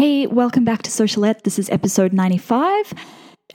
[0.00, 1.42] Hey, welcome back to Socialette.
[1.42, 2.94] This is episode 95.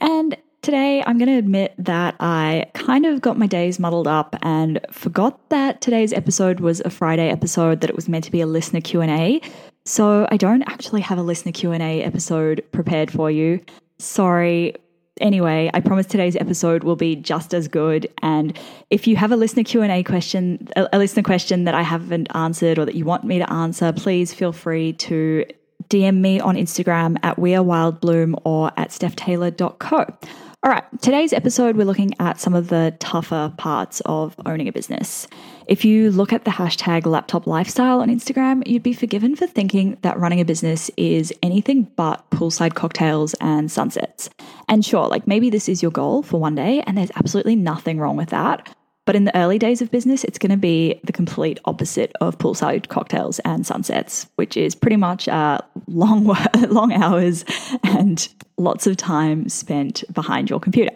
[0.00, 4.36] And today I'm going to admit that I kind of got my days muddled up
[4.42, 8.40] and forgot that today's episode was a Friday episode that it was meant to be
[8.42, 9.40] a listener Q&A.
[9.86, 13.60] So I don't actually have a listener Q&A episode prepared for you.
[13.98, 14.76] Sorry.
[15.20, 18.56] Anyway, I promise today's episode will be just as good and
[18.90, 22.84] if you have a listener Q&A question, a listener question that I haven't answered or
[22.84, 25.44] that you want me to answer, please feel free to
[25.88, 30.16] DM me on Instagram at wearewildbloom or at stephtaylor.co.
[30.62, 34.72] All right, today's episode, we're looking at some of the tougher parts of owning a
[34.72, 35.28] business.
[35.68, 39.96] If you look at the hashtag laptop lifestyle on Instagram, you'd be forgiven for thinking
[40.02, 44.28] that running a business is anything but poolside cocktails and sunsets.
[44.68, 48.00] And sure, like maybe this is your goal for one day, and there's absolutely nothing
[48.00, 48.75] wrong with that.
[49.06, 52.36] But in the early days of business, it's going to be the complete opposite of
[52.38, 56.24] poolside cocktails and sunsets, which is pretty much uh, long,
[56.68, 57.44] long hours
[57.84, 60.90] and lots of time spent behind your computer.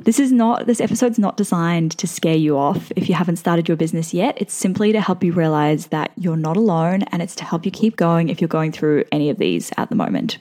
[0.00, 3.68] This is not this episode's not designed to scare you off if you haven't started
[3.68, 4.34] your business yet.
[4.38, 7.70] It's simply to help you realize that you're not alone and it's to help you
[7.70, 10.38] keep going if you're going through any of these at the moment.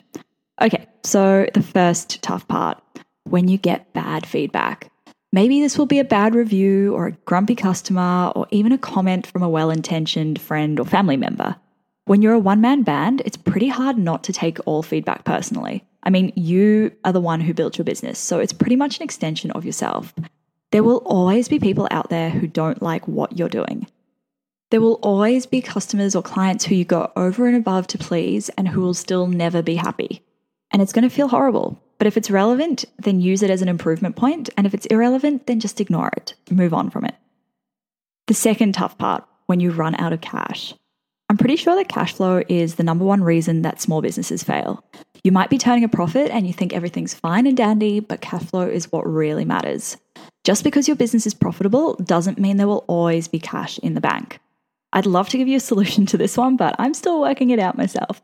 [0.61, 2.81] Okay, so the first tough part
[3.25, 4.91] when you get bad feedback.
[5.31, 9.27] Maybe this will be a bad review or a grumpy customer or even a comment
[9.27, 11.55] from a well intentioned friend or family member.
[12.05, 15.85] When you're a one man band, it's pretty hard not to take all feedback personally.
[16.01, 19.03] I mean, you are the one who built your business, so it's pretty much an
[19.03, 20.13] extension of yourself.
[20.71, 23.87] There will always be people out there who don't like what you're doing.
[24.71, 28.49] There will always be customers or clients who you go over and above to please
[28.49, 30.23] and who will still never be happy.
[30.71, 31.81] And it's going to feel horrible.
[31.99, 34.49] But if it's relevant, then use it as an improvement point.
[34.57, 37.15] And if it's irrelevant, then just ignore it, move on from it.
[38.27, 40.73] The second tough part when you run out of cash.
[41.29, 44.83] I'm pretty sure that cash flow is the number one reason that small businesses fail.
[45.23, 48.43] You might be turning a profit and you think everything's fine and dandy, but cash
[48.43, 49.97] flow is what really matters.
[50.43, 54.01] Just because your business is profitable doesn't mean there will always be cash in the
[54.01, 54.39] bank.
[54.93, 57.59] I'd love to give you a solution to this one, but I'm still working it
[57.59, 58.21] out myself.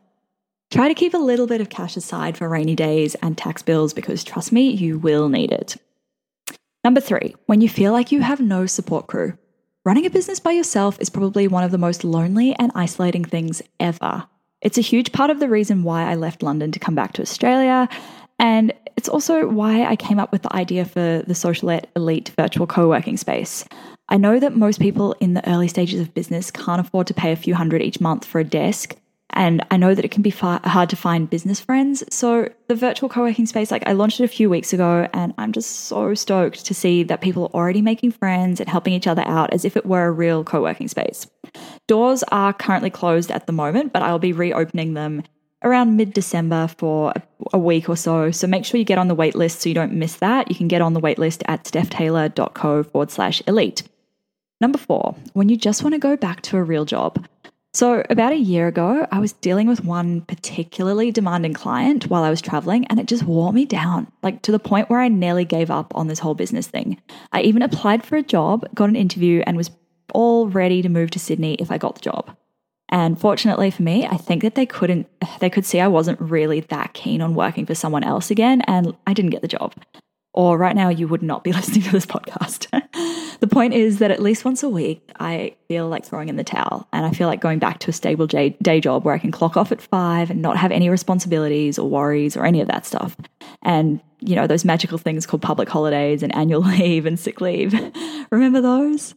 [0.76, 3.94] Try to keep a little bit of cash aside for rainy days and tax bills
[3.94, 5.78] because trust me, you will need it.
[6.84, 9.38] Number three, when you feel like you have no support crew.
[9.86, 13.62] Running a business by yourself is probably one of the most lonely and isolating things
[13.80, 14.26] ever.
[14.60, 17.22] It's a huge part of the reason why I left London to come back to
[17.22, 17.88] Australia.
[18.38, 22.66] And it's also why I came up with the idea for the Socialette Elite virtual
[22.66, 23.64] co working space.
[24.10, 27.32] I know that most people in the early stages of business can't afford to pay
[27.32, 28.94] a few hundred each month for a desk,
[29.36, 32.02] and I know that it can be far, hard to find business friends.
[32.10, 35.34] So, the virtual co working space, like I launched it a few weeks ago, and
[35.36, 39.06] I'm just so stoked to see that people are already making friends and helping each
[39.06, 41.28] other out as if it were a real co working space.
[41.86, 45.22] Doors are currently closed at the moment, but I'll be reopening them
[45.62, 47.12] around mid December for
[47.52, 48.30] a week or so.
[48.30, 50.50] So, make sure you get on the waitlist so you don't miss that.
[50.50, 53.82] You can get on the waitlist at stephtaylor.co forward slash elite.
[54.62, 57.26] Number four, when you just want to go back to a real job.
[57.76, 62.30] So, about a year ago, I was dealing with one particularly demanding client while I
[62.30, 65.44] was traveling, and it just wore me down, like to the point where I nearly
[65.44, 66.98] gave up on this whole business thing.
[67.32, 69.70] I even applied for a job, got an interview, and was
[70.14, 72.34] all ready to move to Sydney if I got the job.
[72.88, 75.06] And fortunately for me, I think that they couldn't,
[75.40, 78.96] they could see I wasn't really that keen on working for someone else again, and
[79.06, 79.74] I didn't get the job
[80.36, 82.68] or right now you would not be listening to this podcast.
[83.40, 86.44] the point is that at least once a week, I feel like throwing in the
[86.44, 89.32] towel and I feel like going back to a stable day job where I can
[89.32, 92.86] clock off at five and not have any responsibilities or worries or any of that
[92.86, 93.16] stuff.
[93.62, 97.74] And, you know, those magical things called public holidays and annual leave and sick leave.
[98.30, 99.14] Remember those?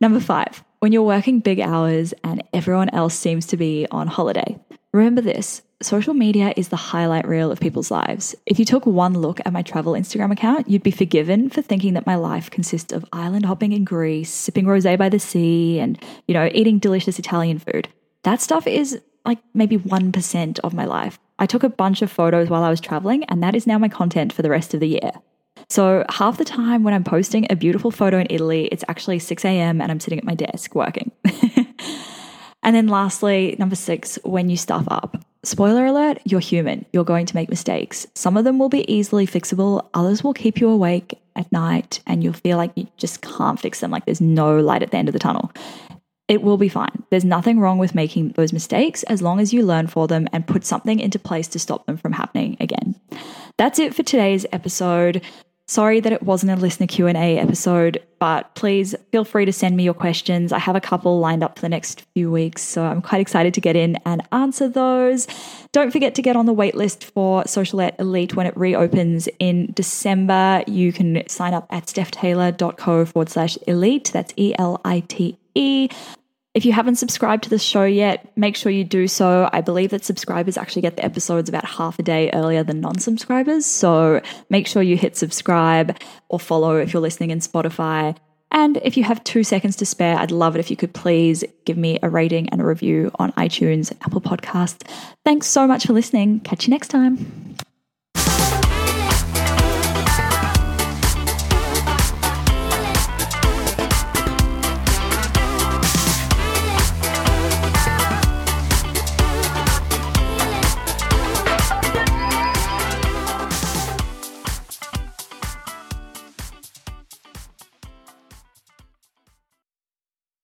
[0.00, 4.58] Number five, when you're working big hours and everyone else seems to be on holiday.
[4.92, 8.34] Remember this social media is the highlight reel of people's lives.
[8.46, 11.94] If you took one look at my travel Instagram account, you'd be forgiven for thinking
[11.94, 16.02] that my life consists of island hopping in Greece, sipping rosé by the sea, and,
[16.28, 17.88] you know, eating delicious Italian food.
[18.24, 21.18] That stuff is like maybe 1% of my life.
[21.38, 23.88] I took a bunch of photos while I was traveling, and that is now my
[23.88, 25.12] content for the rest of the year.
[25.68, 29.44] So half the time when I'm posting a beautiful photo in Italy, it's actually 6
[29.44, 29.80] a.m.
[29.80, 31.12] and I'm sitting at my desk working.
[32.62, 35.24] and then lastly, number six, when you stuff up.
[35.42, 36.84] Spoiler alert, you're human.
[36.92, 38.06] You're going to make mistakes.
[38.14, 42.22] Some of them will be easily fixable, others will keep you awake at night and
[42.22, 45.08] you'll feel like you just can't fix them, like there's no light at the end
[45.08, 45.50] of the tunnel.
[46.28, 47.02] It will be fine.
[47.10, 50.46] There's nothing wrong with making those mistakes as long as you learn for them and
[50.46, 52.94] put something into place to stop them from happening again.
[53.56, 55.22] That's it for today's episode.
[55.70, 59.84] Sorry that it wasn't a listener Q&A episode, but please feel free to send me
[59.84, 60.52] your questions.
[60.52, 63.54] I have a couple lined up for the next few weeks, so I'm quite excited
[63.54, 65.28] to get in and answer those.
[65.70, 70.64] Don't forget to get on the waitlist for Socialette Elite when it reopens in December.
[70.66, 74.10] You can sign up at stephtaylor.co forward slash elite.
[74.12, 75.88] That's E L I T E.
[76.52, 79.48] If you haven't subscribed to the show yet, make sure you do so.
[79.52, 82.98] I believe that subscribers actually get the episodes about half a day earlier than non
[82.98, 83.64] subscribers.
[83.66, 85.96] So make sure you hit subscribe
[86.28, 88.16] or follow if you're listening in Spotify.
[88.52, 91.44] And if you have two seconds to spare, I'd love it if you could please
[91.64, 94.82] give me a rating and a review on iTunes and Apple Podcasts.
[95.24, 96.40] Thanks so much for listening.
[96.40, 97.39] Catch you next time.